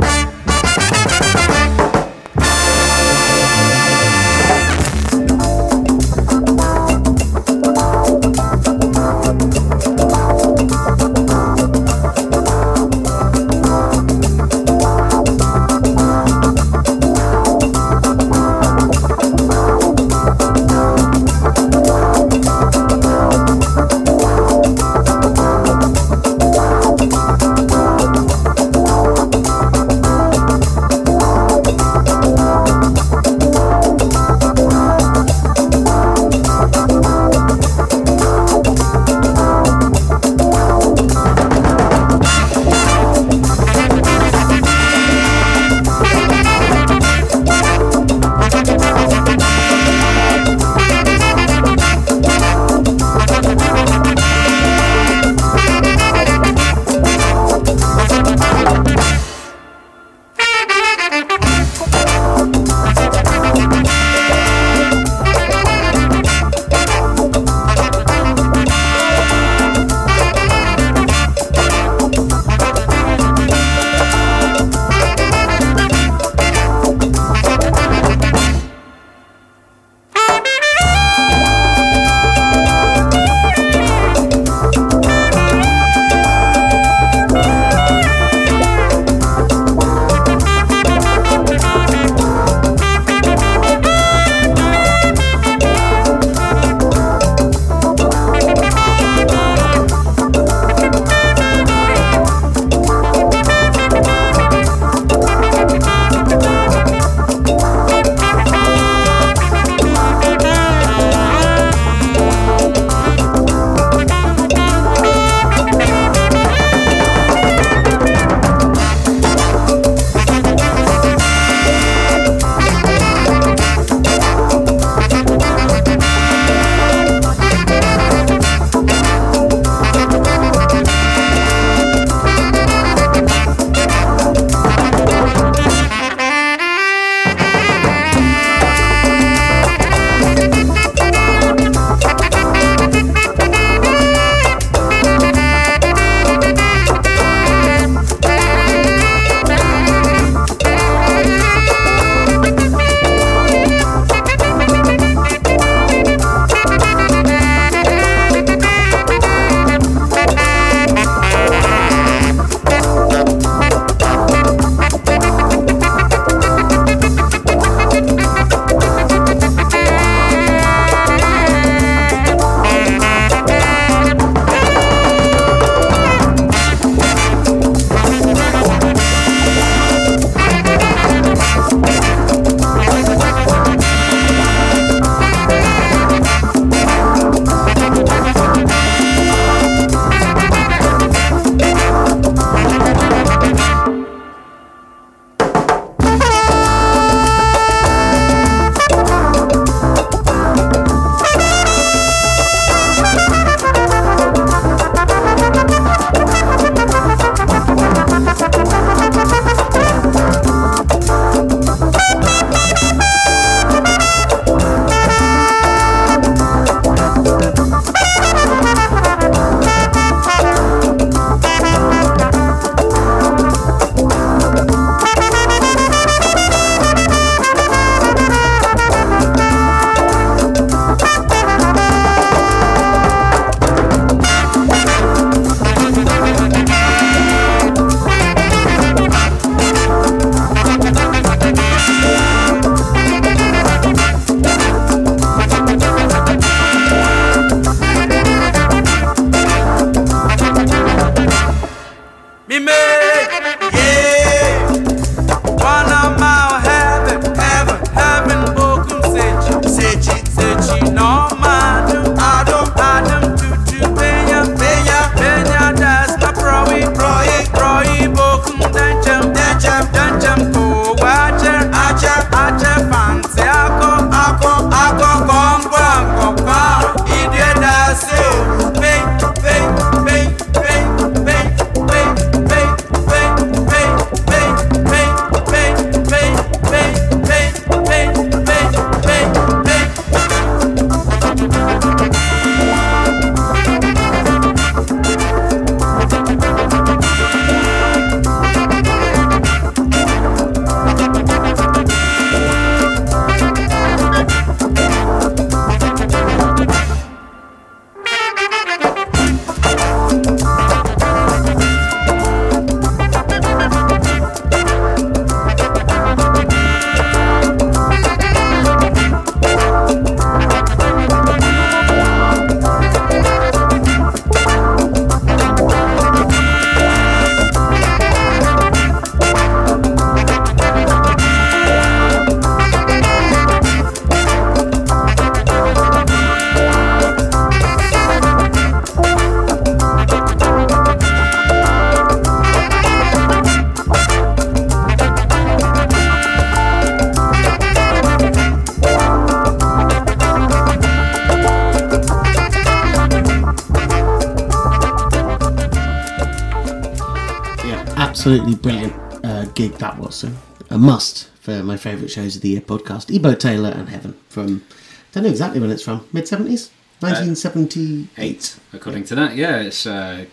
[358.31, 360.15] Absolutely brilliant uh, gig that was.
[360.15, 360.31] So
[360.69, 363.13] a must for my favourite shows of the year podcast.
[363.13, 364.73] Ebo Taylor and Heaven from, I
[365.11, 366.69] don't know exactly when it's from, mid 70s?
[367.01, 368.59] 1978.
[368.71, 370.25] According to that, yeah, it's uh,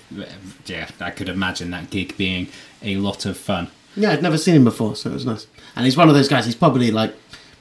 [0.67, 0.89] yeah.
[1.01, 2.47] I could imagine that gig being
[2.83, 3.69] a lot of fun.
[3.97, 5.49] Yeah, I'd never seen him before, so it was nice.
[5.75, 7.15] And he's one of those guys, he's probably like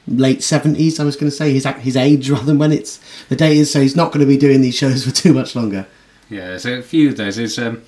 [0.08, 3.36] late 70s, I was going to say, his, his age rather than when it's the
[3.36, 5.88] day is, so he's not going to be doing these shows for too much longer.
[6.30, 7.38] Yeah, there's a few of those.
[7.38, 7.80] There's um, uh,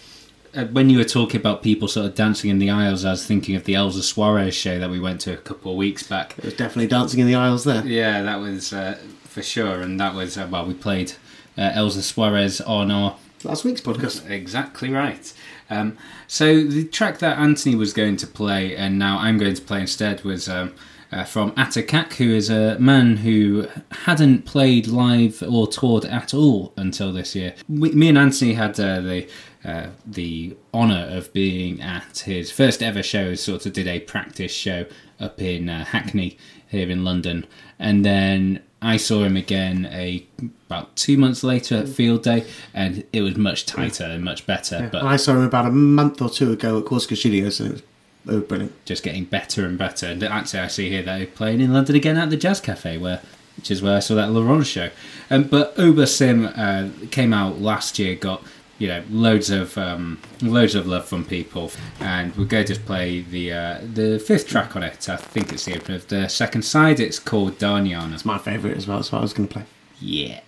[0.72, 3.56] when you were talking about people sort of dancing in the aisles, I was thinking
[3.56, 6.38] of the Elza Soares show that we went to a couple of weeks back.
[6.38, 7.86] It was definitely dancing in the aisles there.
[7.86, 11.14] Yeah, that was uh, for sure, and that was uh, well, we played
[11.58, 14.30] uh, Elza Soares on our Last week's podcast.
[14.30, 15.34] Exactly right.
[15.70, 15.98] Um,
[16.28, 19.80] so the track that Anthony was going to play, and now I'm going to play
[19.80, 20.74] instead, was um,
[21.12, 26.34] uh, from Ata Kak, who is a man who hadn't played live or toured at
[26.34, 27.56] all until this year.
[27.70, 29.30] We, me and Anthony had uh, the
[29.64, 33.36] uh, the honour of being at his first ever show.
[33.36, 34.86] Sort of did a practice show
[35.20, 36.38] up in uh, Hackney
[36.68, 37.46] here in London,
[37.78, 40.26] and then I saw him again a
[40.68, 44.90] about two months later at Field Day, and it was much tighter and much better.
[44.92, 47.74] But I saw him about a month or two ago at Corsica Studios, and it
[47.74, 47.82] was,
[48.28, 48.86] it was brilliant.
[48.86, 50.08] just getting better and better.
[50.08, 52.98] And actually, I see here that they're playing in London again at the Jazz Cafe,
[52.98, 53.22] where
[53.58, 54.90] which is where I saw that Laurent show.
[55.30, 58.42] Um, but Obaa Sima uh, came out last year, got
[58.80, 62.86] you know loads of um, loads of love from people, and we're going to just
[62.86, 65.08] play the uh, the fifth track on it.
[65.08, 67.00] I think it's the opener of the second side.
[67.00, 68.14] It's called Daa Nyinaa.
[68.14, 69.66] It's my favourite as well, so I was going to play.
[70.00, 70.40] Yeah.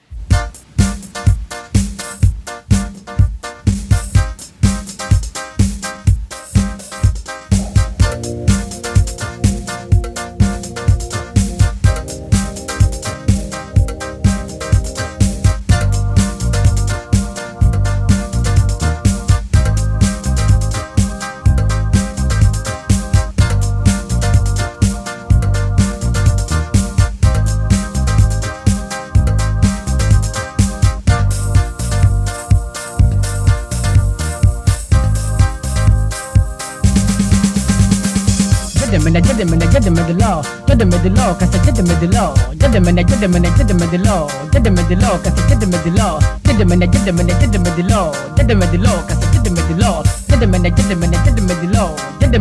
[41.04, 43.68] middle, cause I did the middle, did them and I did them and I did
[43.68, 47.02] the middle, did the law, cause I did the middle, did them and I did
[47.02, 48.14] them and I did the law.
[48.36, 51.16] did the middle, cause I did the middle, did them and I did them and
[51.16, 52.39] I did the middle, did the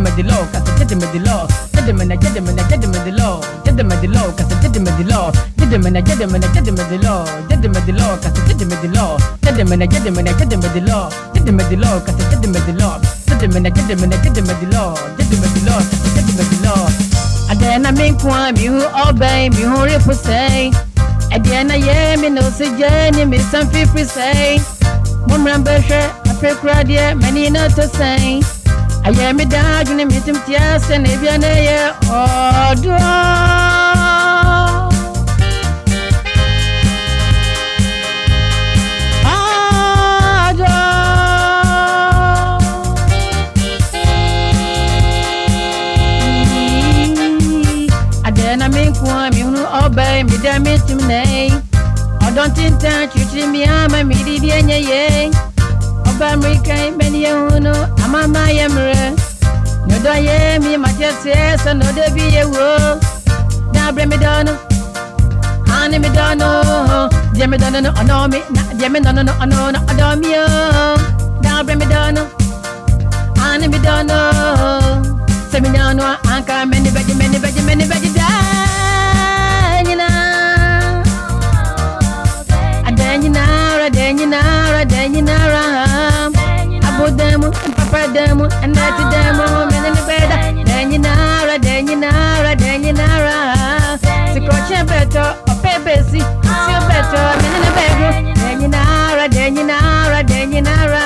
[0.51, 2.91] cause I did the did them and I did them and I did the
[3.63, 4.91] did the cause I did the
[5.57, 8.69] did them and I did them and I did the did the cause I did
[8.69, 10.67] the did them and I did them and I did the
[11.33, 12.69] did the cause I did the
[13.25, 16.20] did them and I did them and I did the did the cause I did
[17.71, 20.71] Adena min kwa mi hu obey mi hu ripu say.
[21.35, 24.59] Adena ye mi no se jeni mi san fifri say.
[25.27, 26.01] Mumran beshe
[26.31, 28.41] apekra die mani no to say.
[29.05, 31.79] Aye mi da juni mi tim tia se ne bia ne ye
[32.19, 33.70] odo.
[52.81, 55.29] Botan chuchi mi ama mi di di enye ye.
[56.09, 57.73] Oba Amerika ibeni ye hunu
[58.03, 59.13] ama ma ye mre.
[59.87, 62.97] No do ye mi ma je se so no de bi ye wo.
[63.73, 64.57] Na bre mi dono.
[65.77, 66.49] Ani mi dono.
[67.37, 68.41] Je mi dono no ono mi
[68.79, 70.45] je mi dono no ono no odo mi yo.
[71.43, 72.25] Na bre mi dono.
[73.45, 74.19] Ani mi dono.
[75.51, 78.70] Se mi dono anka meni beji meni beji meni beji da.
[83.31, 85.63] Adenyinara, adenyinara, adenyinara.
[86.83, 90.29] Abudemu, papademu, and that's demo, men in the bed.
[90.67, 93.35] Adenyinara, adenyinara, adenyinara.
[94.33, 97.97] Sikoche beto, ope besi, sio beto, men in the bed.
[98.43, 101.03] Adenyinara, adenyinara, adenyinara.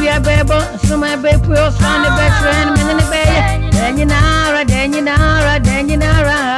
[0.00, 3.28] We are bebo, suma bepu, son the best friend, men in the bed.
[3.72, 6.57] Adenyinara, adenyinara, adenyinara.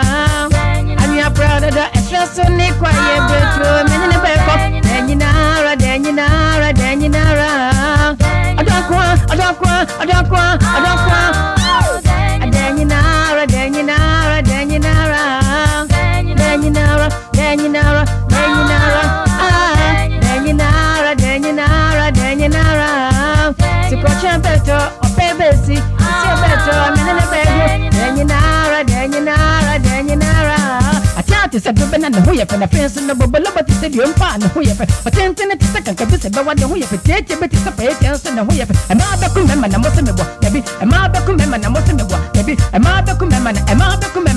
[2.27, 7.51] So nick why you bet you a minute in the back of Denyinara, Denyinara, Denyinara.
[8.59, 9.21] I don't want,
[31.51, 33.73] Ati sɛ dobe na ne ho yɛ fɛ na fɛn so no bɔbɔ lɔbɔ te
[33.75, 36.63] sɛ deɛ mpa ne ho yɛ fɛ ɔtenten te sɛ kanka bi sɛ bɛwa ne
[36.63, 39.19] ho yɛ fɛ tietie bi te sɛ pɛyɛ tiɛ nso ne ho yɛ fɛ ɛmaa
[39.19, 42.55] bɛko mɛma na mɔsɛ me bɔ dabi ɛmaa bɛko mɛma na mɔsɛ me bɔ dabi
[42.55, 43.90] ɛmaa bɛko mɛma na ɛmaa bɛko mɛma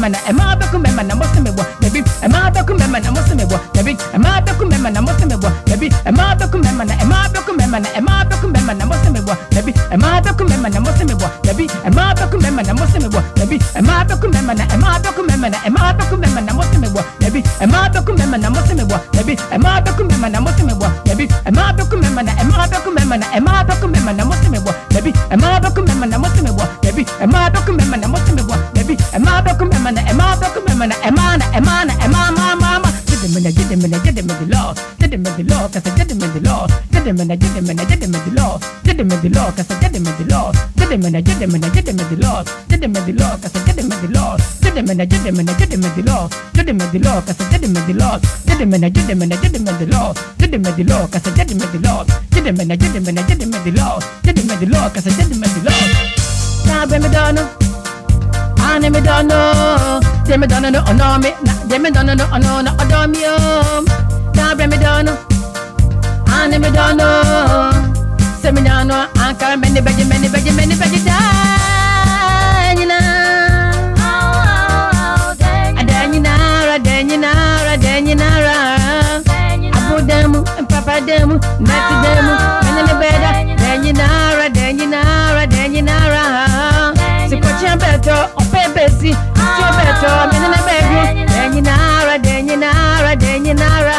[0.09, 3.43] na ɛmaa bɛko mɛma na mɔsɛ me bɔ dabi ɛmaa bɛko mɛma na mɔsɛ me
[3.51, 7.27] bɔ dabi ɛmaa bɛko mɛma na mɔsɛ me bɔ dabi ɛmaa bɛko mɛma na ɛmaa
[7.33, 10.79] bɛko mɛma na ɛmaa bɛko mɛma na mɔsɛ me bɔ dabi ɛmaa bɛko mɛma na
[10.85, 14.53] mɔsɛ me bɔ dabi ɛmaa bɛko mɛma na mɔsɛ me bɔ dabi ɛmaa bɛko mɛma
[14.57, 18.11] na ɛmaa bɛko mɛma na ɛmaa bɛko mɛma na mɔsɛ me bɔ dabi ɛmaa bɛko
[18.17, 21.13] mɛma na mɔsɛ me bɔ dabi ɛmaa bɛko mɛma na mɔsɛ
[26.43, 29.01] me bɔ dabi ɛmaa bɛko baby.
[29.13, 29.97] Am I broken man?
[29.97, 30.91] Am I broken man?
[30.91, 31.39] Am I?
[31.53, 31.87] Am I?
[32.03, 32.31] Am I?
[32.31, 32.89] My mama.
[33.07, 34.73] Get them in the get them in the get them in the law.
[34.99, 35.67] Get them in the law.
[35.67, 36.67] Cause I get them in the law.
[36.91, 38.59] Get them in the get them in the get them in the law.
[38.83, 39.51] Get them in the law.
[39.51, 40.51] Cause I get them in the law.
[40.75, 42.43] Get them in the get them in the get them in the law.
[42.67, 43.37] Get them in the law.
[43.37, 44.37] Cause I get them in the law.
[44.61, 46.27] Get them in the get them in the get them in the law.
[46.53, 47.21] Get them in the law.
[47.21, 48.19] Cause I get them in the law.
[48.45, 50.13] Get them in the get them in the get them in the law.
[50.37, 51.07] Get them in the law.
[51.07, 52.03] Cause I get them in the law.
[52.31, 53.99] Get them in the get them in the get them in the law.
[54.23, 54.89] Get them in the law.
[54.89, 55.81] Cause I get them in the law.
[56.65, 57.72] Now, baby, darling.
[58.79, 58.89] Don't know.
[58.89, 62.61] Ane me dono, de me dono no ono me, na de me dono no ono
[62.61, 63.85] no odo mi um.
[64.33, 65.17] Na bre me dono,
[66.27, 67.71] ane me dono,
[68.41, 71.17] se me dono, anka meni beji meni beji meni beji da.
[72.75, 72.99] Nyina.
[75.79, 78.55] Adanyinara, adanyinara, adanyinara.
[79.77, 83.29] Abu demu, papa demu, nati demu, meni ne beda.
[83.53, 86.23] Adanyinara, adanyinara, adanyinara.
[87.29, 88.42] Sikochi beto, ope
[88.83, 89.11] besi,
[89.55, 90.97] sio beto, meni ne bedu.
[91.31, 93.97] Adanyinara, adanyinara, adanyinara.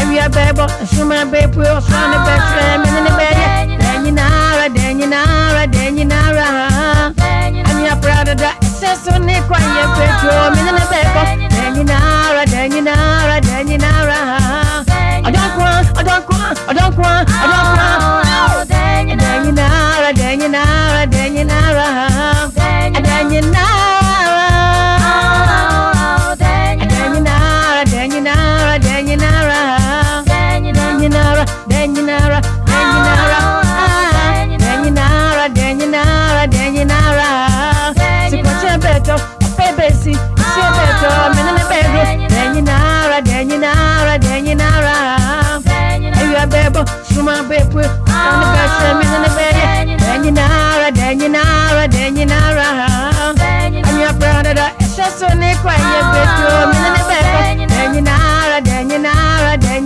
[0.00, 3.46] Every bebo, suma bepu, osane betre, meni ne beda.
[3.78, 6.46] Adanyinara, adanyinara, adanyinara.
[7.68, 8.56] I'm your proud of that.
[8.78, 11.20] Seso ne kwa ye petro, meni ne bebo.
[11.22, 14.18] Adanyinara, adanyinara, adanyinara.
[15.26, 15.68] Adankwa,
[16.00, 16.38] adankwa,
[16.68, 17.10] adankwa, adankwa.
[17.44, 17.75] Adanyinara,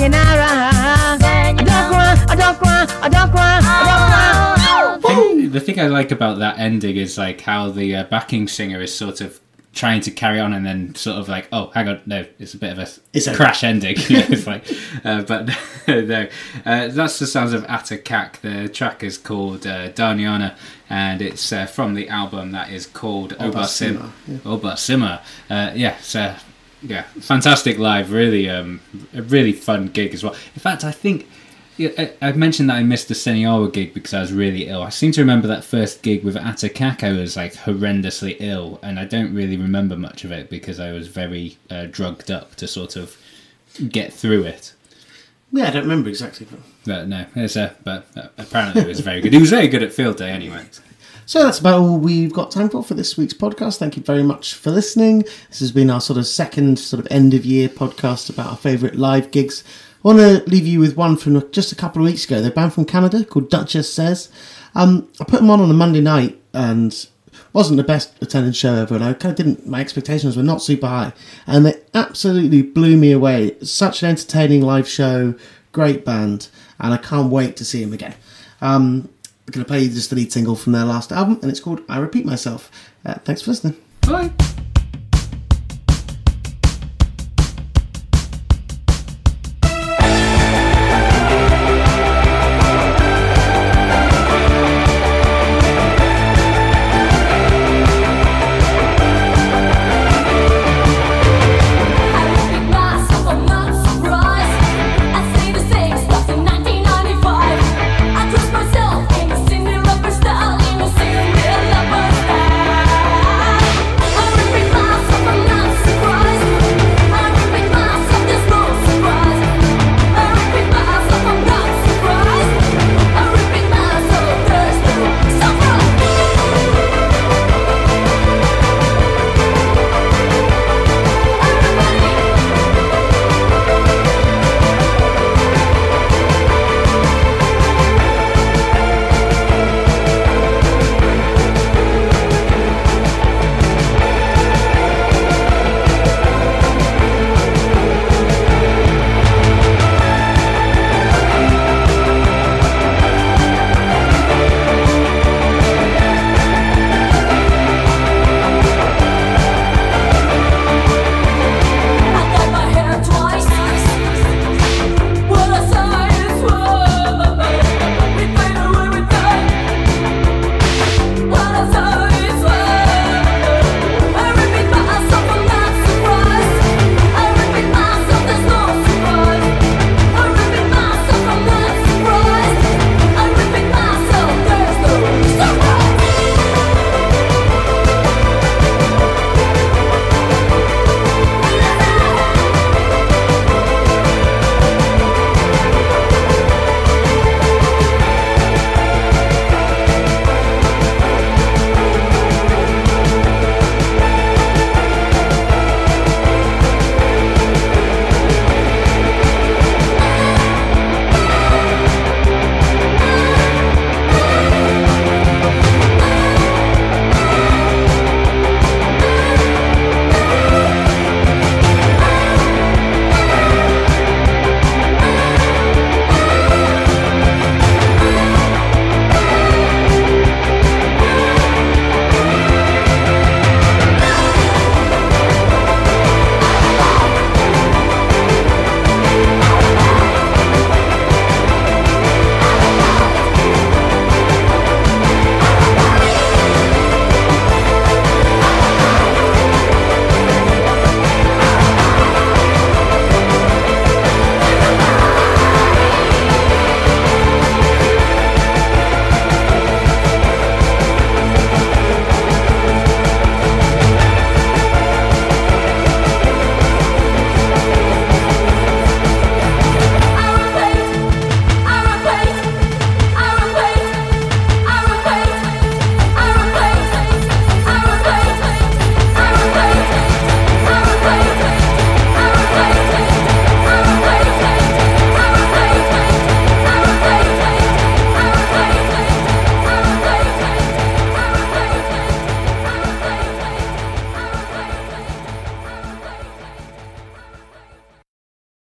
[0.05, 0.71] adanyinara,
[1.13, 2.13] adanyinara.
[2.29, 5.01] Adankwa, adankwa, adankwa, adankwa.
[5.03, 8.81] thing, the thing I like about that ending is like how the uh, backing singer
[8.81, 9.41] is sort of
[9.73, 12.57] trying to carry on and then sort of like, oh, hang on, no, it's a
[12.57, 13.37] bit of a It's over.
[13.37, 13.97] crash ending.
[14.09, 14.65] Yeah, it's like,
[15.05, 15.49] uh, but
[15.89, 16.27] no,
[16.67, 18.41] uh, that's the sounds of Ata Kak.
[18.41, 20.57] The track is called uh, Daa Nyinaa,
[20.89, 23.97] and it's uh, from the album that is called Obasim.
[23.97, 24.39] Obaa Sima, yeah.
[24.39, 25.21] Obaa Sima.
[25.51, 26.35] Uh, yeah, so
[26.83, 28.13] yeah, fantastic live.
[28.13, 28.81] Really, um,
[29.15, 30.35] a really fun gig as well.
[30.55, 31.29] In fact, I think.
[31.79, 34.83] I, I mentioned that I missed the Senyawa gig because I was really ill.
[34.83, 38.99] I seem to remember that first gig with Ata Kak, was like horrendously ill, and
[38.99, 42.69] I don't really remember much of it because I was very uh, drugged up to
[42.69, 43.17] sort of
[43.89, 44.75] get through it.
[45.53, 46.47] Yeah, I don't remember exactly.
[46.85, 49.33] But no, it's a, but uh, apparently it was very good.
[49.33, 50.67] He was very good at field day anyway.
[51.31, 53.79] So that's about all we've got time for for this week's podcast.
[53.79, 55.21] Thank you very much for listening.
[55.49, 58.57] This has been our sort of second sort of end of year podcast about our
[58.57, 59.63] favourite live gigs.
[60.05, 62.43] I want to leave you with one from just a couple of weeks ago.
[62.43, 64.29] They're band from Canada called Duchess Says.
[64.75, 67.07] Um, I put them on on a Monday night and
[67.53, 69.69] wasn't the best attended show ever, and I kind of didn't.
[69.69, 71.13] My expectations were not super high,
[71.47, 73.57] and they absolutely blew me away.
[73.63, 75.37] Such an entertaining live show,
[75.71, 76.49] great band,
[76.81, 78.17] and I can't wait to see them again.
[78.61, 79.11] Um,
[79.51, 81.99] going to play just the lead single from their last album, and it's called "I
[81.99, 82.71] Repeat Myself."
[83.05, 83.77] Uh, thanks for listening.
[84.03, 84.31] Bye.